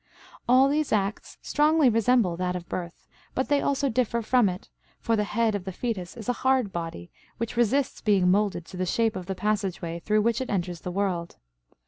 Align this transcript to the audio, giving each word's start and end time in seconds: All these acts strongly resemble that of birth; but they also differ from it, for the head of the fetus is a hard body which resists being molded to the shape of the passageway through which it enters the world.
All 0.49 0.67
these 0.67 0.91
acts 0.91 1.37
strongly 1.43 1.87
resemble 1.87 2.35
that 2.37 2.55
of 2.55 2.67
birth; 2.67 3.07
but 3.35 3.49
they 3.49 3.61
also 3.61 3.87
differ 3.87 4.23
from 4.23 4.49
it, 4.49 4.67
for 4.99 5.15
the 5.15 5.23
head 5.25 5.53
of 5.53 5.63
the 5.63 5.71
fetus 5.71 6.17
is 6.17 6.27
a 6.27 6.33
hard 6.41 6.73
body 6.73 7.11
which 7.37 7.55
resists 7.55 8.01
being 8.01 8.31
molded 8.31 8.65
to 8.65 8.77
the 8.77 8.87
shape 8.87 9.15
of 9.15 9.27
the 9.27 9.35
passageway 9.35 9.99
through 9.99 10.23
which 10.23 10.41
it 10.41 10.49
enters 10.49 10.81
the 10.81 10.89
world. 10.89 11.35